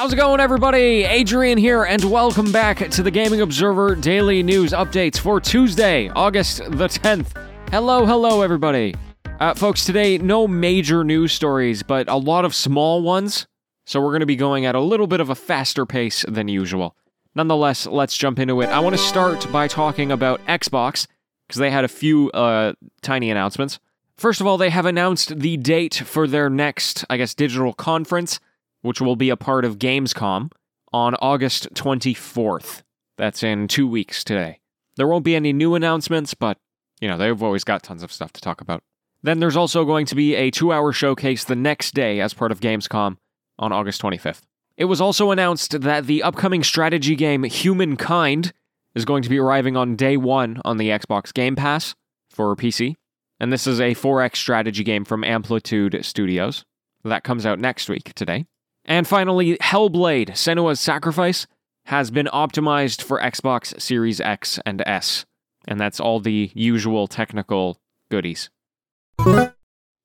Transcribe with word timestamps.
How's 0.00 0.14
it 0.14 0.16
going, 0.16 0.40
everybody? 0.40 1.04
Adrian 1.04 1.58
here, 1.58 1.84
and 1.84 2.02
welcome 2.04 2.50
back 2.50 2.88
to 2.88 3.02
the 3.02 3.10
Gaming 3.10 3.42
Observer 3.42 3.94
Daily 3.94 4.42
News 4.42 4.72
Updates 4.72 5.18
for 5.18 5.42
Tuesday, 5.42 6.08
August 6.16 6.56
the 6.56 6.86
10th. 6.86 7.36
Hello, 7.70 8.06
hello, 8.06 8.40
everybody. 8.40 8.94
Uh, 9.40 9.52
folks, 9.52 9.84
today, 9.84 10.16
no 10.16 10.48
major 10.48 11.04
news 11.04 11.32
stories, 11.32 11.82
but 11.82 12.08
a 12.08 12.16
lot 12.16 12.46
of 12.46 12.54
small 12.54 13.02
ones, 13.02 13.46
so 13.84 14.00
we're 14.00 14.08
going 14.08 14.20
to 14.20 14.26
be 14.26 14.36
going 14.36 14.64
at 14.64 14.74
a 14.74 14.80
little 14.80 15.06
bit 15.06 15.20
of 15.20 15.28
a 15.28 15.34
faster 15.34 15.84
pace 15.84 16.24
than 16.26 16.48
usual. 16.48 16.96
Nonetheless, 17.34 17.86
let's 17.86 18.16
jump 18.16 18.38
into 18.38 18.62
it. 18.62 18.70
I 18.70 18.80
want 18.80 18.96
to 18.96 19.02
start 19.02 19.52
by 19.52 19.68
talking 19.68 20.10
about 20.10 20.42
Xbox, 20.46 21.06
because 21.46 21.58
they 21.58 21.70
had 21.70 21.84
a 21.84 21.88
few 21.88 22.30
uh, 22.30 22.72
tiny 23.02 23.30
announcements. 23.30 23.78
First 24.16 24.40
of 24.40 24.46
all, 24.46 24.56
they 24.56 24.70
have 24.70 24.86
announced 24.86 25.40
the 25.40 25.58
date 25.58 25.96
for 25.96 26.26
their 26.26 26.48
next, 26.48 27.04
I 27.10 27.18
guess, 27.18 27.34
digital 27.34 27.74
conference 27.74 28.40
which 28.82 29.00
will 29.00 29.16
be 29.16 29.30
a 29.30 29.36
part 29.36 29.64
of 29.64 29.78
Gamescom 29.78 30.50
on 30.92 31.14
August 31.16 31.72
24th. 31.74 32.82
That's 33.16 33.42
in 33.42 33.68
two 33.68 33.86
weeks 33.86 34.24
today. 34.24 34.60
There 34.96 35.06
won't 35.06 35.24
be 35.24 35.36
any 35.36 35.52
new 35.52 35.74
announcements, 35.74 36.34
but, 36.34 36.58
you 37.00 37.08
know, 37.08 37.16
they've 37.16 37.42
always 37.42 37.64
got 37.64 37.82
tons 37.82 38.02
of 38.02 38.12
stuff 38.12 38.32
to 38.32 38.40
talk 38.40 38.60
about. 38.60 38.82
Then 39.22 39.38
there's 39.40 39.56
also 39.56 39.84
going 39.84 40.06
to 40.06 40.14
be 40.14 40.34
a 40.34 40.50
two 40.50 40.72
hour 40.72 40.92
showcase 40.92 41.44
the 41.44 41.56
next 41.56 41.94
day 41.94 42.20
as 42.20 42.34
part 42.34 42.52
of 42.52 42.60
Gamescom 42.60 43.16
on 43.58 43.72
August 43.72 44.00
25th. 44.02 44.42
It 44.76 44.86
was 44.86 45.00
also 45.00 45.30
announced 45.30 45.80
that 45.82 46.06
the 46.06 46.22
upcoming 46.22 46.62
strategy 46.62 47.14
game 47.14 47.44
Humankind 47.44 48.52
is 48.94 49.04
going 49.04 49.22
to 49.22 49.28
be 49.28 49.38
arriving 49.38 49.76
on 49.76 49.96
day 49.96 50.16
one 50.16 50.60
on 50.64 50.78
the 50.78 50.88
Xbox 50.88 51.32
Game 51.34 51.54
Pass 51.54 51.94
for 52.30 52.56
PC. 52.56 52.94
And 53.38 53.52
this 53.52 53.66
is 53.66 53.80
a 53.80 53.94
4X 53.94 54.36
strategy 54.36 54.84
game 54.84 55.04
from 55.04 55.24
Amplitude 55.24 55.98
Studios. 56.02 56.64
That 57.04 57.24
comes 57.24 57.46
out 57.46 57.58
next 57.58 57.88
week 57.88 58.12
today. 58.14 58.46
And 58.90 59.06
finally, 59.06 59.56
Hellblade 59.58 60.30
Senua's 60.30 60.80
Sacrifice 60.80 61.46
has 61.84 62.10
been 62.10 62.26
optimized 62.26 63.02
for 63.02 63.20
Xbox 63.20 63.80
Series 63.80 64.20
X 64.20 64.58
and 64.66 64.82
S. 64.84 65.24
And 65.68 65.78
that's 65.78 66.00
all 66.00 66.18
the 66.18 66.50
usual 66.54 67.06
technical 67.06 67.78
goodies. 68.10 68.50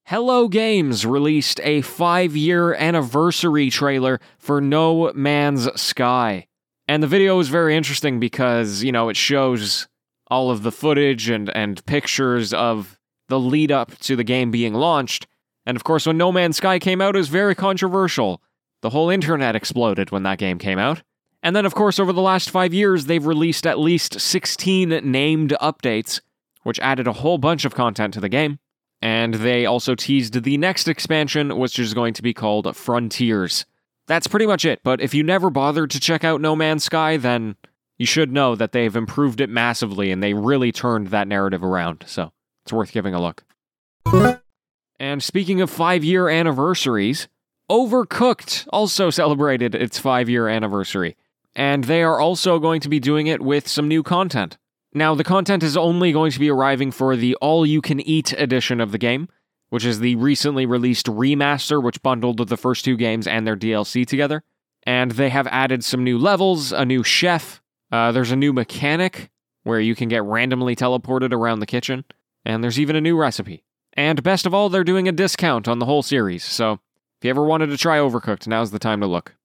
Hello 0.06 0.48
Games 0.48 1.04
released 1.04 1.60
a 1.64 1.82
five 1.82 2.36
year 2.36 2.76
anniversary 2.76 3.72
trailer 3.72 4.20
for 4.38 4.62
No 4.62 5.12
Man's 5.16 5.68
Sky. 5.82 6.46
And 6.88 7.02
the 7.02 7.08
video 7.08 7.40
is 7.40 7.50
very 7.50 7.76
interesting 7.76 8.20
because, 8.20 8.84
you 8.84 8.92
know, 8.92 9.10
it 9.10 9.18
shows 9.18 9.88
all 10.28 10.52
of 10.52 10.62
the 10.62 10.72
footage 10.72 11.28
and, 11.28 11.50
and 11.58 11.84
pictures 11.88 12.54
of 12.54 13.00
the 13.30 13.40
lead 13.40 13.72
up 13.72 13.98
to 14.02 14.16
the 14.16 14.24
game 14.24 14.52
being 14.52 14.76
launched. 14.76 15.26
And 15.66 15.76
of 15.76 15.84
course, 15.84 16.06
when 16.06 16.20
No 16.20 16.32
Man's 16.32 16.58
Sky 16.58 16.78
came 16.78 17.02
out, 17.02 17.16
it 17.16 17.18
was 17.18 17.30
very 17.30 17.56
controversial. 17.56 18.44
The 18.86 18.92
whole 18.92 19.10
internet 19.10 19.56
exploded 19.56 20.12
when 20.12 20.22
that 20.22 20.38
game 20.38 20.60
came 20.60 20.78
out. 20.78 21.02
And 21.42 21.56
then, 21.56 21.66
of 21.66 21.74
course, 21.74 21.98
over 21.98 22.14
the 22.14 22.22
last 22.22 22.52
five 22.52 22.72
years, 22.72 23.06
they've 23.06 23.26
released 23.26 23.66
at 23.66 23.80
least 23.80 24.20
16 24.20 24.90
named 25.04 25.56
updates, 25.60 26.22
which 26.62 26.80
added 26.82 27.08
a 27.08 27.14
whole 27.14 27.40
bunch 27.40 27.66
of 27.66 27.74
content 27.74 28.14
to 28.14 28.20
the 28.20 28.30
game. 28.30 28.60
And 29.02 29.34
they 29.34 29.66
also 29.66 29.96
teased 29.96 30.44
the 30.44 30.60
next 30.60 30.88
expansion, 30.88 31.58
which 31.58 31.80
is 31.80 31.96
going 31.96 32.14
to 32.14 32.22
be 32.22 32.32
called 32.32 32.76
Frontiers. 32.76 33.66
That's 34.06 34.28
pretty 34.28 34.46
much 34.46 34.66
it, 34.66 34.82
but 34.84 35.02
if 35.02 35.16
you 35.16 35.24
never 35.24 35.50
bothered 35.50 35.90
to 35.90 36.00
check 36.00 36.24
out 36.24 36.40
No 36.40 36.56
Man's 36.56 36.84
Sky, 36.84 37.18
then 37.18 37.56
you 37.98 38.06
should 38.06 38.32
know 38.32 38.56
that 38.56 38.72
they've 38.72 38.96
improved 38.96 39.42
it 39.42 39.50
massively 39.50 40.12
and 40.12 40.22
they 40.22 40.36
really 40.36 40.72
turned 40.72 41.08
that 41.08 41.28
narrative 41.28 41.64
around, 41.64 42.04
so 42.06 42.32
it's 42.64 42.72
worth 42.72 42.92
giving 42.92 43.16
a 43.16 43.20
look. 43.20 43.44
And 45.00 45.24
speaking 45.24 45.60
of 45.60 45.72
five 45.72 46.04
year 46.04 46.30
anniversaries, 46.30 47.28
Overcooked 47.70 48.68
also 48.72 49.10
celebrated 49.10 49.74
its 49.74 49.98
five 49.98 50.30
year 50.30 50.48
anniversary, 50.48 51.16
and 51.56 51.86
they 51.86 52.04
are 52.04 52.20
also 52.20 52.60
going 52.60 52.80
to 52.82 52.90
be 52.90 53.00
doing 53.00 53.28
it 53.28 53.42
with 53.42 53.68
some 53.68 53.88
new 53.88 54.04
content. 54.04 54.58
Now, 54.94 55.16
the 55.16 55.24
content 55.24 55.64
is 55.64 55.76
only 55.76 56.12
going 56.12 56.32
to 56.32 56.40
be 56.40 56.50
arriving 56.50 56.92
for 56.92 57.16
the 57.16 57.36
all 57.36 57.66
you 57.66 57.82
can 57.82 58.00
eat 58.00 58.34
edition 58.34 58.80
of 58.80 58.92
the 58.92 58.98
game, 58.98 59.30
which 59.70 59.84
is 59.84 60.00
the 60.00 60.16
recently 60.16 60.66
released 60.66 61.08
remaster, 61.08 61.82
which 61.82 62.04
bundled 62.04 62.48
the 62.48 62.56
first 62.56 62.86
two 62.86 62.96
games 62.96 63.26
and 63.26 63.48
their 63.48 63.58
DLC 63.58 64.06
together. 64.06 64.44
And 64.84 65.12
they 65.12 65.30
have 65.30 65.48
added 65.48 65.84
some 65.84 66.04
new 66.04 66.20
levels, 66.20 66.72
a 66.72 66.86
new 66.86 67.04
chef, 67.04 67.62
uh, 67.92 68.12
there's 68.12 68.32
a 68.32 68.36
new 68.36 68.54
mechanic 68.54 69.30
where 69.64 69.80
you 69.80 69.96
can 69.96 70.10
get 70.10 70.24
randomly 70.24 70.76
teleported 70.76 71.34
around 71.34 71.60
the 71.60 71.66
kitchen, 71.66 72.06
and 72.46 72.64
there's 72.64 72.80
even 72.80 72.96
a 72.96 73.02
new 73.02 73.18
recipe. 73.18 73.64
And 73.94 74.22
best 74.22 74.46
of 74.46 74.54
all, 74.54 74.70
they're 74.70 74.84
doing 74.84 75.08
a 75.08 75.12
discount 75.12 75.68
on 75.68 75.80
the 75.80 75.86
whole 75.86 76.04
series, 76.04 76.44
so 76.44 76.80
you 77.26 77.30
ever 77.32 77.44
wanted 77.44 77.68
to 77.68 77.78
try 77.78 77.98
Overcooked, 77.98 78.48
now's 78.48 78.72
the 78.72 78.80
time 78.80 79.02
to 79.02 79.08
look. 79.08 79.36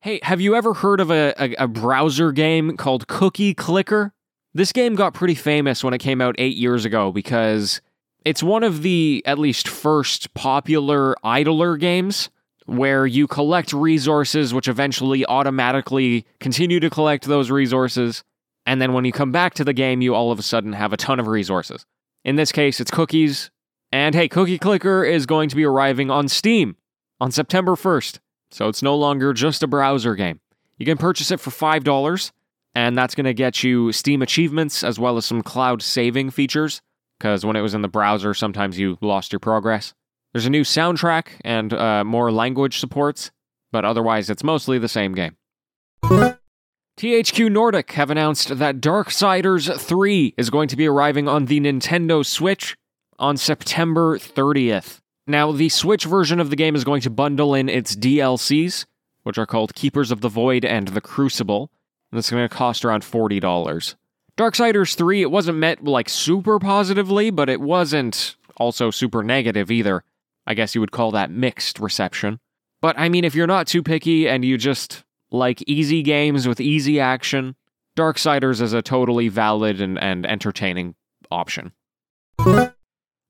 Hey, 0.00 0.20
have 0.22 0.40
you 0.40 0.54
ever 0.54 0.74
heard 0.74 1.00
of 1.00 1.10
a, 1.10 1.32
a, 1.38 1.54
a, 1.64 1.68
browser 1.68 2.32
game 2.32 2.76
called 2.76 3.06
Cookie 3.06 3.54
Clicker? 3.54 4.12
This 4.52 4.72
game 4.72 4.96
got 4.96 5.14
pretty 5.14 5.34
famous 5.34 5.82
when 5.82 5.94
it 5.94 5.98
came 5.98 6.20
out 6.20 6.34
eight 6.36 6.56
years 6.56 6.84
ago 6.84 7.10
because 7.10 7.80
it's 8.24 8.42
one 8.42 8.64
of 8.64 8.82
the, 8.82 9.22
at 9.24 9.38
least, 9.38 9.66
first 9.66 10.34
popular 10.34 11.14
idler 11.24 11.76
games 11.76 12.28
where 12.66 13.06
you 13.06 13.26
collect 13.26 13.72
resources 13.72 14.52
which 14.52 14.68
eventually 14.68 15.24
automatically 15.26 16.26
continue 16.40 16.80
to 16.80 16.90
collect 16.90 17.24
those 17.24 17.50
resources. 17.50 18.24
And 18.66 18.82
then 18.82 18.92
when 18.92 19.04
you 19.04 19.12
come 19.12 19.32
back 19.32 19.54
to 19.54 19.64
the 19.64 19.72
game, 19.72 20.02
you 20.02 20.14
all 20.14 20.32
of 20.32 20.38
a 20.38 20.42
sudden 20.42 20.72
have 20.72 20.92
a 20.92 20.96
ton 20.96 21.20
of 21.20 21.28
resources. 21.28 21.86
In 22.24 22.36
this 22.36 22.52
case, 22.52 22.80
it's 22.80 22.90
cookies, 22.90 23.50
and 23.94 24.12
hey, 24.12 24.26
Cookie 24.26 24.58
Clicker 24.58 25.04
is 25.04 25.24
going 25.24 25.48
to 25.48 25.54
be 25.54 25.62
arriving 25.62 26.10
on 26.10 26.26
Steam 26.26 26.74
on 27.20 27.30
September 27.30 27.76
1st. 27.76 28.18
So 28.50 28.66
it's 28.66 28.82
no 28.82 28.96
longer 28.96 29.32
just 29.32 29.62
a 29.62 29.68
browser 29.68 30.16
game. 30.16 30.40
You 30.78 30.84
can 30.84 30.98
purchase 30.98 31.30
it 31.30 31.38
for 31.38 31.52
$5, 31.52 32.32
and 32.74 32.98
that's 32.98 33.14
going 33.14 33.26
to 33.26 33.32
get 33.32 33.62
you 33.62 33.92
Steam 33.92 34.20
achievements 34.20 34.82
as 34.82 34.98
well 34.98 35.16
as 35.16 35.26
some 35.26 35.42
cloud 35.42 35.80
saving 35.80 36.30
features. 36.30 36.82
Because 37.20 37.46
when 37.46 37.54
it 37.54 37.60
was 37.60 37.72
in 37.72 37.82
the 37.82 37.88
browser, 37.88 38.34
sometimes 38.34 38.80
you 38.80 38.98
lost 39.00 39.32
your 39.32 39.38
progress. 39.38 39.94
There's 40.32 40.46
a 40.46 40.50
new 40.50 40.64
soundtrack 40.64 41.28
and 41.44 41.72
uh, 41.72 42.02
more 42.02 42.32
language 42.32 42.80
supports, 42.80 43.30
but 43.70 43.84
otherwise, 43.84 44.28
it's 44.28 44.42
mostly 44.42 44.76
the 44.76 44.88
same 44.88 45.14
game. 45.14 45.36
THQ 46.02 47.48
Nordic 47.48 47.92
have 47.92 48.10
announced 48.10 48.58
that 48.58 48.80
Darksiders 48.80 49.80
3 49.80 50.34
is 50.36 50.50
going 50.50 50.66
to 50.66 50.76
be 50.76 50.88
arriving 50.88 51.28
on 51.28 51.44
the 51.44 51.60
Nintendo 51.60 52.26
Switch 52.26 52.76
on 53.24 53.38
September 53.38 54.18
30th. 54.18 55.00
Now, 55.26 55.50
the 55.50 55.70
Switch 55.70 56.04
version 56.04 56.40
of 56.40 56.50
the 56.50 56.56
game 56.56 56.76
is 56.76 56.84
going 56.84 57.00
to 57.00 57.10
bundle 57.10 57.54
in 57.54 57.70
its 57.70 57.96
DLCs, 57.96 58.84
which 59.22 59.38
are 59.38 59.46
called 59.46 59.74
Keepers 59.74 60.10
of 60.10 60.20
the 60.20 60.28
Void 60.28 60.62
and 60.62 60.88
The 60.88 61.00
Crucible, 61.00 61.70
and 62.12 62.18
it's 62.18 62.30
going 62.30 62.46
to 62.46 62.54
cost 62.54 62.84
around 62.84 63.02
$40. 63.02 63.94
Darksiders 64.36 64.94
3, 64.94 65.22
it 65.22 65.30
wasn't 65.30 65.56
met 65.56 65.82
like 65.82 66.10
super 66.10 66.58
positively, 66.58 67.30
but 67.30 67.48
it 67.48 67.62
wasn't 67.62 68.36
also 68.58 68.90
super 68.90 69.22
negative 69.22 69.70
either. 69.70 70.04
I 70.46 70.52
guess 70.52 70.74
you 70.74 70.82
would 70.82 70.92
call 70.92 71.10
that 71.12 71.30
mixed 71.30 71.80
reception. 71.80 72.40
But 72.82 72.98
I 72.98 73.08
mean, 73.08 73.24
if 73.24 73.34
you're 73.34 73.46
not 73.46 73.66
too 73.66 73.82
picky 73.82 74.28
and 74.28 74.44
you 74.44 74.58
just 74.58 75.02
like 75.30 75.62
easy 75.66 76.02
games 76.02 76.46
with 76.46 76.60
easy 76.60 77.00
action, 77.00 77.56
Darksiders 77.96 78.60
is 78.60 78.74
a 78.74 78.82
totally 78.82 79.28
valid 79.28 79.80
and, 79.80 79.98
and 79.98 80.26
entertaining 80.26 80.94
option. 81.30 81.72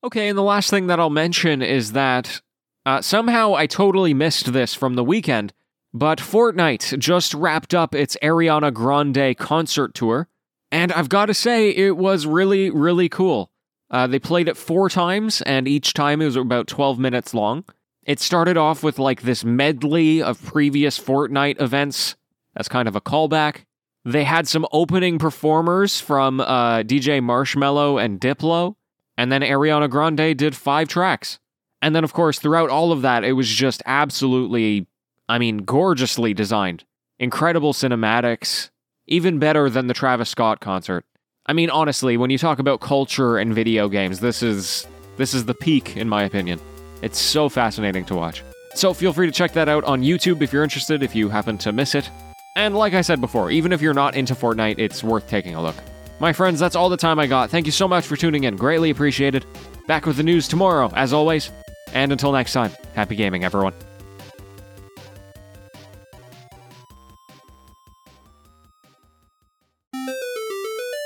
Okay, 0.04 0.28
and 0.28 0.36
the 0.36 0.42
last 0.42 0.68
thing 0.68 0.88
that 0.88 1.00
I'll 1.00 1.08
mention 1.08 1.62
is 1.62 1.92
that 1.92 2.42
uh, 2.84 3.00
somehow 3.00 3.54
I 3.54 3.66
totally 3.66 4.12
missed 4.12 4.52
this 4.52 4.74
from 4.74 4.96
the 4.96 5.02
weekend, 5.02 5.54
but 5.94 6.18
Fortnite 6.18 6.98
just 6.98 7.32
wrapped 7.32 7.72
up 7.72 7.94
its 7.94 8.14
Ariana 8.22 8.70
Grande 8.70 9.34
concert 9.38 9.94
tour, 9.94 10.28
and 10.70 10.92
I've 10.92 11.08
got 11.08 11.26
to 11.26 11.34
say, 11.34 11.70
it 11.70 11.96
was 11.96 12.26
really, 12.26 12.68
really 12.68 13.08
cool. 13.08 13.50
Uh, 13.90 14.06
they 14.06 14.18
played 14.18 14.46
it 14.46 14.58
four 14.58 14.90
times, 14.90 15.40
and 15.40 15.66
each 15.66 15.94
time 15.94 16.20
it 16.20 16.26
was 16.26 16.36
about 16.36 16.66
12 16.66 16.98
minutes 16.98 17.32
long. 17.32 17.64
It 18.02 18.20
started 18.20 18.58
off 18.58 18.82
with 18.82 18.98
like 18.98 19.22
this 19.22 19.42
medley 19.42 20.22
of 20.22 20.44
previous 20.44 20.98
Fortnite 20.98 21.62
events 21.62 22.14
as 22.54 22.68
kind 22.68 22.88
of 22.88 22.94
a 22.94 23.00
callback. 23.00 23.64
They 24.04 24.24
had 24.24 24.46
some 24.48 24.66
opening 24.70 25.18
performers 25.18 25.98
from 25.98 26.40
uh, 26.40 26.80
DJ 26.82 27.22
Marshmello 27.22 28.04
and 28.04 28.20
Diplo. 28.20 28.76
And 29.16 29.30
then 29.30 29.42
Ariana 29.42 29.88
Grande 29.88 30.36
did 30.36 30.56
five 30.56 30.88
tracks. 30.88 31.38
And 31.80 31.94
then, 31.94 32.04
of 32.04 32.12
course, 32.12 32.38
throughout 32.38 32.70
all 32.70 32.92
of 32.92 33.02
that, 33.02 33.24
it 33.24 33.32
was 33.32 33.48
just 33.48 33.82
absolutely, 33.86 34.86
I 35.28 35.38
mean, 35.38 35.58
gorgeously 35.58 36.34
designed. 36.34 36.84
Incredible 37.18 37.72
cinematics, 37.72 38.70
even 39.06 39.38
better 39.38 39.68
than 39.70 39.86
the 39.86 39.94
Travis 39.94 40.30
Scott 40.30 40.60
concert. 40.60 41.04
I 41.46 41.52
mean, 41.52 41.70
honestly, 41.70 42.16
when 42.16 42.30
you 42.30 42.38
talk 42.38 42.58
about 42.58 42.80
culture 42.80 43.36
and 43.36 43.54
video 43.54 43.88
games, 43.88 44.20
this 44.20 44.42
is 44.42 44.86
this 45.16 45.34
is 45.34 45.44
the 45.44 45.54
peak, 45.54 45.96
in 45.96 46.08
my 46.08 46.24
opinion. 46.24 46.58
It's 47.02 47.18
so 47.18 47.48
fascinating 47.48 48.04
to 48.06 48.14
watch. 48.14 48.42
So 48.74 48.94
feel 48.94 49.12
free 49.12 49.26
to 49.26 49.32
check 49.32 49.52
that 49.52 49.68
out 49.68 49.84
on 49.84 50.02
YouTube 50.02 50.42
if 50.42 50.52
you're 50.52 50.64
interested, 50.64 51.02
if 51.02 51.14
you 51.14 51.28
happen 51.28 51.58
to 51.58 51.70
miss 51.72 51.94
it. 51.94 52.10
And 52.56 52.74
like 52.74 52.94
I 52.94 53.02
said 53.02 53.20
before, 53.20 53.50
even 53.50 53.72
if 53.72 53.82
you're 53.82 53.94
not 53.94 54.16
into 54.16 54.34
Fortnite, 54.34 54.78
it's 54.78 55.04
worth 55.04 55.28
taking 55.28 55.54
a 55.54 55.62
look. 55.62 55.76
My 56.24 56.32
friends, 56.32 56.58
that's 56.58 56.74
all 56.74 56.88
the 56.88 56.96
time 56.96 57.18
I 57.18 57.26
got. 57.26 57.50
Thank 57.50 57.66
you 57.66 57.72
so 57.72 57.86
much 57.86 58.06
for 58.06 58.16
tuning 58.16 58.44
in. 58.44 58.56
Greatly 58.56 58.88
appreciated. 58.88 59.44
Back 59.86 60.06
with 60.06 60.16
the 60.16 60.22
news 60.22 60.48
tomorrow, 60.48 60.90
as 60.94 61.12
always. 61.12 61.52
And 61.92 62.12
until 62.12 62.32
next 62.32 62.54
time, 62.54 62.72
happy 62.94 63.14
gaming, 63.14 63.44
everyone. 63.44 63.74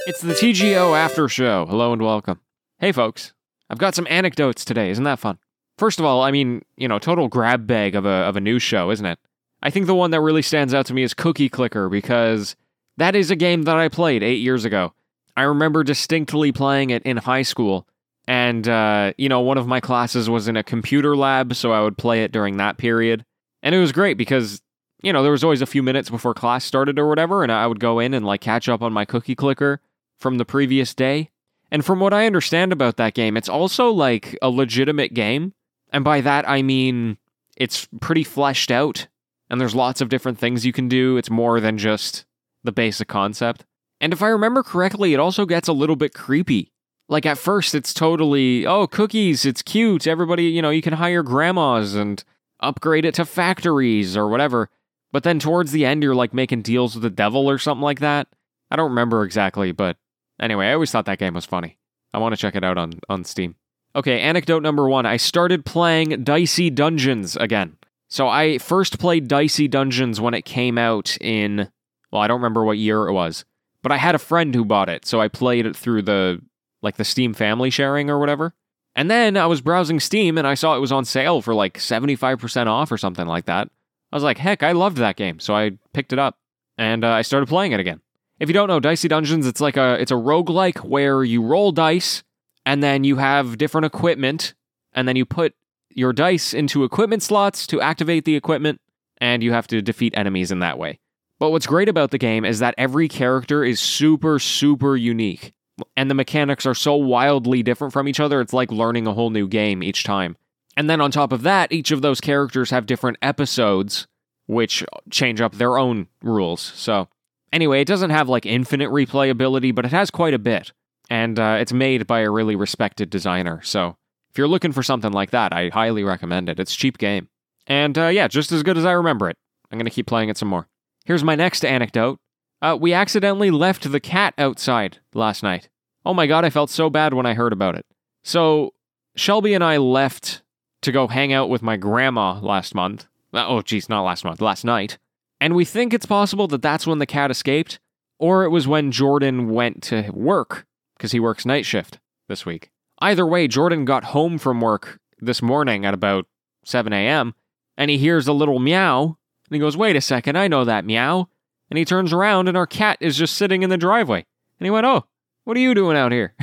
It's 0.06 0.20
the 0.20 0.34
TGO 0.34 0.96
After 0.96 1.28
Show. 1.28 1.66
Hello 1.66 1.92
and 1.92 2.00
welcome. 2.00 2.38
Hey, 2.78 2.92
folks. 2.92 3.32
I've 3.68 3.78
got 3.78 3.96
some 3.96 4.06
anecdotes 4.08 4.64
today. 4.64 4.88
Isn't 4.88 5.02
that 5.02 5.18
fun? 5.18 5.38
First 5.78 5.98
of 5.98 6.04
all, 6.04 6.22
I 6.22 6.30
mean, 6.30 6.62
you 6.76 6.86
know, 6.86 7.00
total 7.00 7.26
grab 7.26 7.66
bag 7.66 7.96
of 7.96 8.06
a, 8.06 8.08
of 8.08 8.36
a 8.36 8.40
new 8.40 8.60
show, 8.60 8.92
isn't 8.92 9.04
it? 9.04 9.18
I 9.64 9.70
think 9.70 9.86
the 9.86 9.96
one 9.96 10.12
that 10.12 10.20
really 10.20 10.42
stands 10.42 10.74
out 10.74 10.86
to 10.86 10.94
me 10.94 11.02
is 11.02 11.12
Cookie 11.12 11.48
Clicker 11.48 11.88
because 11.88 12.54
that 12.98 13.16
is 13.16 13.32
a 13.32 13.36
game 13.36 13.62
that 13.62 13.76
I 13.76 13.88
played 13.88 14.22
eight 14.22 14.38
years 14.38 14.64
ago. 14.64 14.92
I 15.38 15.42
remember 15.42 15.84
distinctly 15.84 16.50
playing 16.50 16.90
it 16.90 17.04
in 17.04 17.16
high 17.16 17.42
school. 17.42 17.86
And, 18.26 18.68
uh, 18.68 19.12
you 19.16 19.28
know, 19.28 19.40
one 19.40 19.56
of 19.56 19.68
my 19.68 19.78
classes 19.78 20.28
was 20.28 20.48
in 20.48 20.56
a 20.56 20.64
computer 20.64 21.16
lab, 21.16 21.54
so 21.54 21.70
I 21.70 21.80
would 21.80 21.96
play 21.96 22.24
it 22.24 22.32
during 22.32 22.56
that 22.56 22.76
period. 22.76 23.24
And 23.62 23.72
it 23.72 23.78
was 23.78 23.92
great 23.92 24.18
because, 24.18 24.60
you 25.00 25.12
know, 25.12 25.22
there 25.22 25.30
was 25.30 25.44
always 25.44 25.62
a 25.62 25.66
few 25.66 25.82
minutes 25.82 26.10
before 26.10 26.34
class 26.34 26.64
started 26.64 26.98
or 26.98 27.08
whatever, 27.08 27.44
and 27.44 27.52
I 27.52 27.68
would 27.68 27.78
go 27.78 28.00
in 28.00 28.14
and, 28.14 28.26
like, 28.26 28.40
catch 28.40 28.68
up 28.68 28.82
on 28.82 28.92
my 28.92 29.04
cookie 29.04 29.36
clicker 29.36 29.80
from 30.18 30.38
the 30.38 30.44
previous 30.44 30.92
day. 30.92 31.30
And 31.70 31.84
from 31.84 32.00
what 32.00 32.12
I 32.12 32.26
understand 32.26 32.72
about 32.72 32.96
that 32.96 33.14
game, 33.14 33.36
it's 33.36 33.48
also, 33.48 33.90
like, 33.90 34.36
a 34.42 34.50
legitimate 34.50 35.14
game. 35.14 35.54
And 35.92 36.02
by 36.02 36.20
that, 36.20 36.48
I 36.48 36.62
mean 36.62 37.16
it's 37.56 37.88
pretty 38.00 38.24
fleshed 38.24 38.72
out, 38.72 39.06
and 39.48 39.60
there's 39.60 39.74
lots 39.74 40.00
of 40.00 40.08
different 40.08 40.38
things 40.38 40.66
you 40.66 40.72
can 40.72 40.88
do. 40.88 41.16
It's 41.16 41.30
more 41.30 41.60
than 41.60 41.78
just 41.78 42.26
the 42.64 42.72
basic 42.72 43.06
concept. 43.06 43.64
And 44.00 44.12
if 44.12 44.22
I 44.22 44.28
remember 44.28 44.62
correctly, 44.62 45.14
it 45.14 45.20
also 45.20 45.44
gets 45.46 45.68
a 45.68 45.72
little 45.72 45.96
bit 45.96 46.14
creepy. 46.14 46.72
Like 47.08 47.26
at 47.26 47.38
first, 47.38 47.74
it's 47.74 47.94
totally, 47.94 48.66
oh, 48.66 48.86
cookies, 48.86 49.44
it's 49.44 49.62
cute. 49.62 50.06
Everybody, 50.06 50.44
you 50.44 50.62
know, 50.62 50.70
you 50.70 50.82
can 50.82 50.94
hire 50.94 51.22
grandmas 51.22 51.94
and 51.94 52.22
upgrade 52.60 53.04
it 53.04 53.14
to 53.14 53.24
factories 53.24 54.16
or 54.16 54.28
whatever. 54.28 54.68
But 55.10 55.22
then 55.22 55.38
towards 55.38 55.72
the 55.72 55.86
end, 55.86 56.02
you're 56.02 56.14
like 56.14 56.34
making 56.34 56.62
deals 56.62 56.94
with 56.94 57.02
the 57.02 57.10
devil 57.10 57.48
or 57.48 57.58
something 57.58 57.82
like 57.82 58.00
that. 58.00 58.28
I 58.70 58.76
don't 58.76 58.90
remember 58.90 59.24
exactly, 59.24 59.72
but 59.72 59.96
anyway, 60.38 60.66
I 60.66 60.74
always 60.74 60.90
thought 60.90 61.06
that 61.06 61.18
game 61.18 61.34
was 61.34 61.46
funny. 61.46 61.78
I 62.12 62.18
want 62.18 62.34
to 62.34 62.40
check 62.40 62.54
it 62.54 62.64
out 62.64 62.76
on, 62.76 62.92
on 63.08 63.24
Steam. 63.24 63.54
Okay, 63.96 64.20
anecdote 64.20 64.62
number 64.62 64.88
one 64.88 65.06
I 65.06 65.16
started 65.16 65.64
playing 65.64 66.24
Dicey 66.24 66.68
Dungeons 66.68 67.36
again. 67.36 67.78
So 68.08 68.28
I 68.28 68.58
first 68.58 68.98
played 68.98 69.28
Dicey 69.28 69.66
Dungeons 69.66 70.20
when 70.20 70.34
it 70.34 70.44
came 70.44 70.78
out 70.78 71.16
in, 71.20 71.70
well, 72.10 72.22
I 72.22 72.26
don't 72.26 72.40
remember 72.40 72.64
what 72.64 72.78
year 72.78 73.06
it 73.06 73.12
was, 73.12 73.44
but 73.88 73.94
I 73.94 73.96
had 73.96 74.14
a 74.14 74.18
friend 74.18 74.54
who 74.54 74.66
bought 74.66 74.90
it, 74.90 75.06
so 75.06 75.18
I 75.18 75.28
played 75.28 75.64
it 75.64 75.74
through 75.74 76.02
the 76.02 76.42
like 76.82 76.96
the 76.96 77.06
Steam 77.06 77.32
family 77.32 77.70
sharing 77.70 78.10
or 78.10 78.18
whatever. 78.18 78.52
And 78.94 79.10
then 79.10 79.38
I 79.38 79.46
was 79.46 79.62
browsing 79.62 79.98
Steam 79.98 80.36
and 80.36 80.46
I 80.46 80.52
saw 80.52 80.76
it 80.76 80.80
was 80.80 80.92
on 80.92 81.06
sale 81.06 81.40
for 81.40 81.54
like 81.54 81.78
75% 81.78 82.66
off 82.66 82.92
or 82.92 82.98
something 82.98 83.26
like 83.26 83.46
that. 83.46 83.70
I 84.12 84.16
was 84.16 84.22
like, 84.22 84.36
heck, 84.36 84.62
I 84.62 84.72
loved 84.72 84.98
that 84.98 85.16
game, 85.16 85.40
so 85.40 85.56
I 85.56 85.78
picked 85.94 86.12
it 86.12 86.18
up 86.18 86.36
and 86.76 87.02
uh, 87.02 87.12
I 87.12 87.22
started 87.22 87.48
playing 87.48 87.72
it 87.72 87.80
again. 87.80 88.02
If 88.38 88.50
you 88.50 88.52
don't 88.52 88.68
know, 88.68 88.78
Dicey 88.78 89.08
Dungeons, 89.08 89.46
it's 89.46 89.62
like 89.62 89.78
a 89.78 89.98
it's 89.98 90.12
a 90.12 90.16
roguelike 90.16 90.84
where 90.84 91.24
you 91.24 91.42
roll 91.42 91.72
dice 91.72 92.22
and 92.66 92.82
then 92.82 93.04
you 93.04 93.16
have 93.16 93.56
different 93.56 93.86
equipment 93.86 94.52
and 94.92 95.08
then 95.08 95.16
you 95.16 95.24
put 95.24 95.54
your 95.88 96.12
dice 96.12 96.52
into 96.52 96.84
equipment 96.84 97.22
slots 97.22 97.66
to 97.68 97.80
activate 97.80 98.26
the 98.26 98.36
equipment 98.36 98.82
and 99.16 99.42
you 99.42 99.52
have 99.52 99.66
to 99.68 99.80
defeat 99.80 100.12
enemies 100.14 100.50
in 100.50 100.58
that 100.58 100.76
way. 100.78 101.00
But 101.38 101.50
what's 101.50 101.66
great 101.66 101.88
about 101.88 102.10
the 102.10 102.18
game 102.18 102.44
is 102.44 102.58
that 102.58 102.74
every 102.76 103.08
character 103.08 103.64
is 103.64 103.80
super 103.80 104.38
super 104.38 104.96
unique 104.96 105.52
and 105.96 106.10
the 106.10 106.14
mechanics 106.14 106.66
are 106.66 106.74
so 106.74 106.94
wildly 106.94 107.62
different 107.62 107.92
from 107.92 108.08
each 108.08 108.20
other, 108.20 108.40
it's 108.40 108.52
like 108.52 108.72
learning 108.72 109.06
a 109.06 109.14
whole 109.14 109.30
new 109.30 109.46
game 109.46 109.82
each 109.82 110.04
time. 110.04 110.36
And 110.76 110.88
then 110.88 111.00
on 111.00 111.10
top 111.10 111.32
of 111.32 111.42
that, 111.42 111.72
each 111.72 111.90
of 111.90 112.02
those 112.02 112.20
characters 112.20 112.70
have 112.70 112.86
different 112.86 113.18
episodes, 113.20 114.06
which 114.46 114.84
change 115.10 115.40
up 115.40 115.56
their 115.56 115.76
own 115.76 116.06
rules. 116.22 116.60
So, 116.60 117.08
anyway, 117.52 117.80
it 117.80 117.88
doesn't 117.88 118.10
have 118.10 118.28
like 118.28 118.46
infinite 118.46 118.90
replayability, 118.90 119.74
but 119.74 119.84
it 119.84 119.90
has 119.90 120.10
quite 120.10 120.34
a 120.34 120.38
bit. 120.38 120.72
And 121.10 121.38
uh, 121.38 121.56
it's 121.58 121.72
made 121.72 122.06
by 122.06 122.20
a 122.20 122.30
really 122.30 122.54
respected 122.54 123.10
designer. 123.10 123.60
So, 123.62 123.96
if 124.30 124.38
you're 124.38 124.48
looking 124.48 124.72
for 124.72 124.82
something 124.82 125.12
like 125.12 125.30
that, 125.30 125.52
I 125.52 125.70
highly 125.70 126.04
recommend 126.04 126.48
it. 126.48 126.60
It's 126.60 126.76
cheap 126.76 126.98
game. 126.98 127.28
And 127.66 127.98
uh, 127.98 128.06
yeah, 128.06 128.28
just 128.28 128.52
as 128.52 128.62
good 128.62 128.78
as 128.78 128.84
I 128.84 128.92
remember 128.92 129.28
it. 129.28 129.36
I'm 129.70 129.78
going 129.78 129.86
to 129.86 129.90
keep 129.90 130.06
playing 130.06 130.28
it 130.28 130.38
some 130.38 130.48
more. 130.48 130.68
Here's 131.08 131.24
my 131.24 131.36
next 131.36 131.64
anecdote. 131.64 132.20
Uh, 132.60 132.76
we 132.78 132.92
accidentally 132.92 133.50
left 133.50 133.90
the 133.90 133.98
cat 133.98 134.34
outside 134.36 134.98
last 135.14 135.42
night. 135.42 135.70
Oh 136.04 136.12
my 136.12 136.26
god, 136.26 136.44
I 136.44 136.50
felt 136.50 136.68
so 136.68 136.90
bad 136.90 137.14
when 137.14 137.24
I 137.24 137.32
heard 137.32 137.54
about 137.54 137.76
it. 137.76 137.86
So, 138.22 138.74
Shelby 139.16 139.54
and 139.54 139.64
I 139.64 139.78
left 139.78 140.42
to 140.82 140.92
go 140.92 141.08
hang 141.08 141.32
out 141.32 141.48
with 141.48 141.62
my 141.62 141.78
grandma 141.78 142.38
last 142.40 142.74
month. 142.74 143.06
Uh, 143.32 143.46
oh, 143.48 143.62
geez, 143.62 143.88
not 143.88 144.02
last 144.02 144.22
month, 144.22 144.42
last 144.42 144.66
night. 144.66 144.98
And 145.40 145.54
we 145.54 145.64
think 145.64 145.94
it's 145.94 146.04
possible 146.04 146.46
that 146.48 146.60
that's 146.60 146.86
when 146.86 146.98
the 146.98 147.06
cat 147.06 147.30
escaped, 147.30 147.80
or 148.18 148.44
it 148.44 148.50
was 148.50 148.68
when 148.68 148.92
Jordan 148.92 149.48
went 149.48 149.82
to 149.84 150.10
work, 150.10 150.66
because 150.98 151.12
he 151.12 151.20
works 151.20 151.46
night 151.46 151.64
shift 151.64 151.98
this 152.28 152.44
week. 152.44 152.70
Either 152.98 153.26
way, 153.26 153.48
Jordan 153.48 153.86
got 153.86 154.04
home 154.04 154.36
from 154.36 154.60
work 154.60 155.00
this 155.18 155.40
morning 155.40 155.86
at 155.86 155.94
about 155.94 156.26
7 156.66 156.92
a.m., 156.92 157.34
and 157.78 157.90
he 157.90 157.96
hears 157.96 158.28
a 158.28 158.34
little 158.34 158.58
meow, 158.58 159.16
and 159.48 159.56
he 159.56 159.60
goes, 159.60 159.76
Wait 159.76 159.96
a 159.96 160.00
second, 160.00 160.36
I 160.36 160.48
know 160.48 160.64
that 160.64 160.84
meow. 160.84 161.28
And 161.70 161.78
he 161.78 161.84
turns 161.84 162.12
around 162.12 162.48
and 162.48 162.56
our 162.56 162.66
cat 162.66 162.98
is 163.00 163.16
just 163.16 163.36
sitting 163.36 163.62
in 163.62 163.70
the 163.70 163.76
driveway. 163.76 164.24
And 164.58 164.66
he 164.66 164.70
went, 164.70 164.86
Oh, 164.86 165.04
what 165.44 165.56
are 165.56 165.60
you 165.60 165.74
doing 165.74 165.96
out 165.96 166.12
here? 166.12 166.34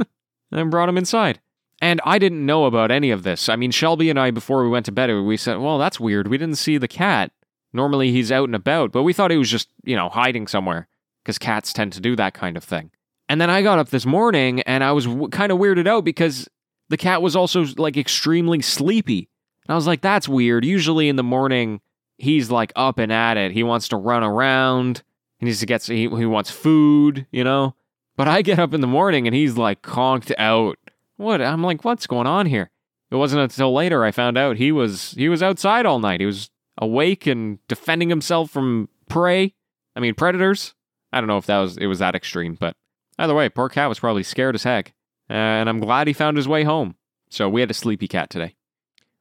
and 0.52 0.70
brought 0.70 0.88
him 0.88 0.98
inside. 0.98 1.40
And 1.80 2.00
I 2.04 2.18
didn't 2.18 2.46
know 2.46 2.64
about 2.64 2.90
any 2.90 3.10
of 3.10 3.22
this. 3.22 3.48
I 3.48 3.56
mean, 3.56 3.70
Shelby 3.70 4.08
and 4.08 4.18
I, 4.18 4.30
before 4.30 4.62
we 4.62 4.70
went 4.70 4.86
to 4.86 4.92
bed, 4.92 5.10
we 5.10 5.36
said, 5.36 5.58
Well, 5.58 5.78
that's 5.78 6.00
weird. 6.00 6.28
We 6.28 6.38
didn't 6.38 6.56
see 6.56 6.78
the 6.78 6.88
cat. 6.88 7.32
Normally 7.72 8.12
he's 8.12 8.30
out 8.30 8.48
and 8.48 8.54
about, 8.54 8.92
but 8.92 9.02
we 9.02 9.12
thought 9.12 9.32
he 9.32 9.36
was 9.36 9.50
just, 9.50 9.68
you 9.84 9.96
know, 9.96 10.08
hiding 10.08 10.46
somewhere 10.46 10.86
because 11.22 11.38
cats 11.38 11.72
tend 11.72 11.92
to 11.94 12.00
do 12.00 12.14
that 12.16 12.32
kind 12.32 12.56
of 12.56 12.62
thing. 12.62 12.90
And 13.28 13.40
then 13.40 13.50
I 13.50 13.62
got 13.62 13.78
up 13.78 13.88
this 13.88 14.06
morning 14.06 14.60
and 14.62 14.84
I 14.84 14.92
was 14.92 15.06
w- 15.06 15.28
kind 15.28 15.50
of 15.50 15.58
weirded 15.58 15.88
out 15.88 16.04
because 16.04 16.48
the 16.88 16.96
cat 16.96 17.20
was 17.20 17.34
also 17.34 17.64
like 17.76 17.96
extremely 17.96 18.62
sleepy. 18.62 19.28
And 19.66 19.72
I 19.72 19.74
was 19.74 19.86
like, 19.86 20.02
that's 20.02 20.28
weird. 20.28 20.64
Usually 20.64 21.08
in 21.08 21.16
the 21.16 21.22
morning, 21.22 21.80
he's 22.18 22.50
like 22.50 22.72
up 22.76 22.98
and 22.98 23.12
at 23.12 23.36
it. 23.36 23.52
He 23.52 23.62
wants 23.62 23.88
to 23.88 23.96
run 23.96 24.22
around. 24.22 25.02
He 25.38 25.46
needs 25.46 25.60
to 25.60 25.66
get 25.66 25.82
he, 25.84 26.08
he 26.08 26.26
wants 26.26 26.50
food, 26.50 27.26
you 27.30 27.44
know. 27.44 27.74
But 28.16 28.28
I 28.28 28.42
get 28.42 28.58
up 28.58 28.74
in 28.74 28.80
the 28.80 28.86
morning 28.86 29.26
and 29.26 29.34
he's 29.34 29.56
like 29.56 29.82
conked 29.82 30.32
out. 30.38 30.78
What? 31.16 31.40
I'm 31.40 31.62
like, 31.62 31.84
what's 31.84 32.06
going 32.06 32.26
on 32.26 32.46
here? 32.46 32.70
It 33.10 33.16
wasn't 33.16 33.42
until 33.42 33.72
later 33.72 34.04
I 34.04 34.10
found 34.10 34.38
out 34.38 34.56
he 34.56 34.72
was 34.72 35.12
he 35.12 35.28
was 35.28 35.42
outside 35.42 35.86
all 35.86 35.98
night. 35.98 36.20
He 36.20 36.26
was 36.26 36.50
awake 36.78 37.26
and 37.26 37.58
defending 37.68 38.08
himself 38.08 38.50
from 38.50 38.88
prey. 39.08 39.54
I 39.94 40.00
mean 40.00 40.14
predators. 40.14 40.74
I 41.12 41.20
don't 41.20 41.28
know 41.28 41.38
if 41.38 41.46
that 41.46 41.58
was 41.58 41.76
it 41.76 41.86
was 41.86 42.00
that 42.00 42.14
extreme, 42.14 42.56
but 42.58 42.76
either 43.18 43.34
way, 43.34 43.48
poor 43.48 43.68
cat 43.68 43.88
was 43.88 44.00
probably 44.00 44.22
scared 44.22 44.54
as 44.54 44.64
heck. 44.64 44.94
Uh, 45.30 45.34
and 45.34 45.68
I'm 45.68 45.80
glad 45.80 46.06
he 46.06 46.12
found 46.12 46.36
his 46.36 46.48
way 46.48 46.64
home. 46.64 46.96
So 47.30 47.48
we 47.48 47.60
had 47.60 47.70
a 47.70 47.74
sleepy 47.74 48.08
cat 48.08 48.30
today. 48.30 48.54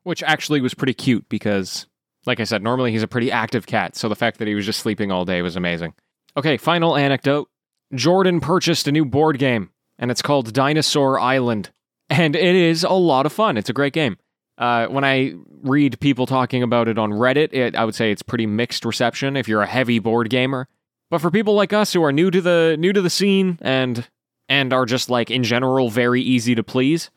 Which 0.04 0.22
actually 0.24 0.60
was 0.60 0.74
pretty 0.74 0.94
cute 0.94 1.30
because 1.30 1.88
like 2.26 2.40
I 2.40 2.44
said, 2.44 2.64
normally 2.64 2.92
he's 2.92 3.04
a 3.04 3.08
pretty 3.08 3.32
active 3.32 3.66
cat, 3.66 3.96
so 3.96 4.10
the 4.10 4.16
fact 4.16 4.40
that 4.40 4.48
he 4.48 4.56
was 4.56 4.66
just 4.66 4.80
sleeping 4.80 5.12
all 5.12 5.26
day 5.26 5.42
was 5.42 5.56
amazing. 5.56 5.94
Okay, 6.38 6.58
final 6.58 6.96
anecdote. 6.96 7.50
Jordan 7.94 8.40
purchased 8.40 8.88
a 8.88 8.92
new 8.92 9.06
board 9.06 9.38
game, 9.38 9.70
and 10.00 10.10
it's 10.10 10.22
called 10.22 10.54
Dinosaur 10.54 11.20
Island. 11.20 11.72
And 12.10 12.36
it 12.36 12.56
is 12.56 12.84
a 12.84 12.92
lot 12.92 13.26
of 13.26 13.34
fun. 13.34 13.58
It's 13.58 13.70
a 13.70 13.74
great 13.74 13.94
game. 13.94 14.18
Uh, 14.58 14.88
when 14.88 15.04
I 15.04 15.34
read 15.62 16.00
people 16.00 16.26
talking 16.26 16.62
about 16.62 16.88
it 16.88 16.98
on 16.98 17.12
Reddit, 17.12 17.54
it, 17.54 17.76
I 17.76 17.86
would 17.86 17.96
say 17.96 18.12
it's 18.12 18.22
pretty 18.22 18.46
mixed 18.46 18.86
reception 18.86 19.36
if 19.36 19.48
you're 19.48 19.62
a 19.62 19.68
heavy 19.68 20.00
board 20.00 20.30
gamer. 20.30 20.68
But 21.10 21.22
for 21.22 21.32
people 21.32 21.56
like 21.56 21.74
us 21.74 21.94
who 21.94 22.04
are 22.04 22.12
new 22.12 22.32
to 22.32 22.42
the 22.42 22.76
new 22.80 22.94
to 22.94 23.02
the 23.02 23.10
scene 23.10 23.58
and 23.62 24.08
and 24.50 24.74
are 24.74 24.86
just 24.86 25.10
like 25.10 25.32
in 25.32 25.44
general 25.44 25.90
very 25.90 26.22
easy 26.22 26.56
to 26.56 26.64
please, 26.64 27.10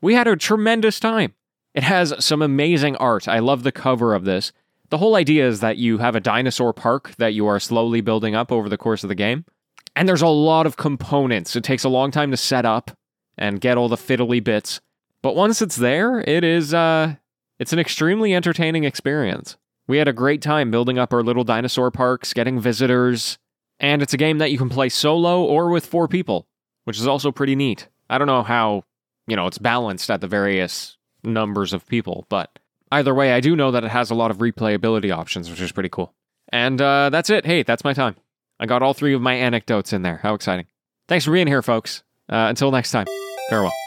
we 0.00 0.14
had 0.14 0.26
a 0.26 0.36
tremendous 0.36 0.98
time. 0.98 1.34
It 1.74 1.82
has 1.82 2.14
some 2.24 2.40
amazing 2.40 2.96
art. 2.96 3.26
I 3.26 3.40
love 3.40 3.62
the 3.62 3.72
cover 3.72 4.14
of 4.14 4.24
this. 4.24 4.52
The 4.90 4.98
whole 4.98 5.16
idea 5.16 5.46
is 5.46 5.60
that 5.60 5.76
you 5.76 5.98
have 5.98 6.14
a 6.14 6.20
dinosaur 6.20 6.72
park 6.72 7.14
that 7.16 7.34
you 7.34 7.46
are 7.46 7.58
slowly 7.58 8.00
building 8.00 8.34
up 8.34 8.52
over 8.52 8.68
the 8.68 8.78
course 8.78 9.02
of 9.02 9.08
the 9.08 9.14
game. 9.14 9.44
And 9.96 10.08
there's 10.08 10.22
a 10.22 10.28
lot 10.28 10.66
of 10.66 10.76
components. 10.76 11.56
It 11.56 11.64
takes 11.64 11.84
a 11.84 11.88
long 11.88 12.10
time 12.10 12.30
to 12.30 12.36
set 12.36 12.64
up 12.64 12.92
and 13.36 13.60
get 13.60 13.76
all 13.76 13.88
the 13.88 13.96
fiddly 13.96 14.42
bits. 14.42 14.80
But 15.22 15.34
once 15.34 15.62
it's 15.62 15.76
there, 15.76 16.20
it 16.20 16.44
is 16.44 16.74
uh 16.74 17.16
it's 17.58 17.72
an 17.72 17.78
extremely 17.78 18.34
entertaining 18.34 18.84
experience. 18.84 19.56
We 19.86 19.98
had 19.98 20.08
a 20.08 20.12
great 20.12 20.42
time 20.42 20.70
building 20.70 20.98
up 20.98 21.12
our 21.12 21.22
little 21.22 21.44
dinosaur 21.44 21.90
parks, 21.90 22.32
getting 22.32 22.60
visitors, 22.60 23.38
and 23.78 24.02
it's 24.02 24.14
a 24.14 24.18
game 24.18 24.38
that 24.38 24.50
you 24.50 24.58
can 24.58 24.68
play 24.68 24.88
solo 24.88 25.42
or 25.42 25.70
with 25.70 25.86
four 25.86 26.08
people, 26.08 26.46
which 26.84 26.98
is 26.98 27.06
also 27.06 27.30
pretty 27.30 27.54
neat. 27.54 27.88
I 28.08 28.18
don't 28.18 28.26
know 28.26 28.42
how, 28.42 28.84
you 29.26 29.36
know, 29.36 29.46
it's 29.46 29.58
balanced 29.58 30.10
at 30.10 30.20
the 30.20 30.28
various 30.28 30.96
numbers 31.24 31.72
of 31.72 31.86
people. 31.86 32.26
But 32.28 32.58
either 32.92 33.14
way, 33.14 33.32
I 33.32 33.40
do 33.40 33.56
know 33.56 33.70
that 33.70 33.84
it 33.84 33.90
has 33.90 34.10
a 34.10 34.14
lot 34.14 34.30
of 34.30 34.38
replayability 34.38 35.14
options, 35.14 35.50
which 35.50 35.60
is 35.60 35.72
pretty 35.72 35.88
cool. 35.88 36.14
And 36.50 36.80
uh, 36.80 37.10
that's 37.10 37.30
it. 37.30 37.46
Hey, 37.46 37.62
that's 37.62 37.84
my 37.84 37.92
time. 37.92 38.16
I 38.60 38.66
got 38.66 38.82
all 38.82 38.94
three 38.94 39.14
of 39.14 39.20
my 39.20 39.34
anecdotes 39.34 39.92
in 39.92 40.02
there. 40.02 40.18
How 40.18 40.34
exciting. 40.34 40.66
Thanks 41.08 41.24
for 41.24 41.32
being 41.32 41.46
here, 41.46 41.62
folks. 41.62 42.02
Uh, 42.28 42.46
until 42.48 42.70
next 42.70 42.90
time, 42.90 43.06
farewell. 43.50 43.83